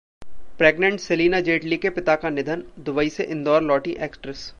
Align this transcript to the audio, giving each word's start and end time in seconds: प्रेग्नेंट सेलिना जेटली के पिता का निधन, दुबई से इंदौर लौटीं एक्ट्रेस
प्रेग्नेंट 0.59 0.99
सेलिना 0.99 1.39
जेटली 1.41 1.77
के 1.77 1.89
पिता 1.89 2.15
का 2.15 2.29
निधन, 2.29 2.63
दुबई 2.79 3.09
से 3.09 3.23
इंदौर 3.27 3.61
लौटीं 3.63 3.95
एक्ट्रेस 4.05 4.43